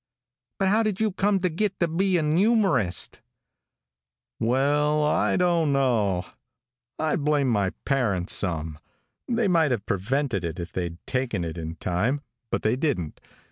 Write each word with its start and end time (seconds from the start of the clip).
"But 0.57 0.69
how 0.69 0.81
did 0.81 0.99
you 0.99 1.11
come 1.11 1.37
to 1.41 1.47
git 1.49 1.79
to 1.79 1.87
be 1.87 2.17
an 2.17 2.31
youmorist?" 2.31 3.19
"Well, 4.39 5.03
I 5.03 5.37
don't 5.37 5.71
know. 5.71 6.25
I 6.97 7.15
blame 7.15 7.49
my 7.49 7.69
parents 7.85 8.33
some. 8.33 8.79
They 9.27 9.47
might 9.47 9.69
have 9.69 9.85
prevented 9.85 10.43
it 10.43 10.59
if 10.59 10.71
they'd 10.71 10.97
taken 11.05 11.43
it 11.45 11.55
in 11.55 11.75
time, 11.75 12.21
but 12.49 12.63
they 12.63 12.75
didn't. 12.75 13.19